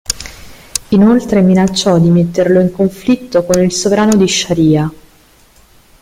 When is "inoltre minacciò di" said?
0.87-2.09